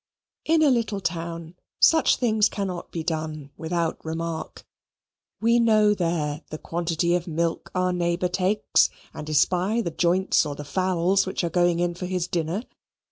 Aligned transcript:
In 0.45 0.63
a 0.63 0.71
little 0.71 0.99
town 0.99 1.53
such 1.79 2.15
things 2.15 2.49
cannot 2.49 2.89
be 2.89 3.03
done 3.03 3.51
without 3.55 4.03
remark. 4.03 4.65
We 5.39 5.59
know 5.59 5.93
there 5.93 6.41
the 6.49 6.57
quantity 6.57 7.13
of 7.13 7.27
milk 7.27 7.69
our 7.75 7.93
neighbour 7.93 8.27
takes 8.29 8.89
and 9.13 9.29
espy 9.29 9.79
the 9.79 9.91
joint 9.95 10.43
or 10.43 10.55
the 10.55 10.65
fowls 10.65 11.27
which 11.27 11.43
are 11.43 11.51
going 11.51 11.79
in 11.79 11.93
for 11.93 12.07
his 12.07 12.27
dinner. 12.27 12.63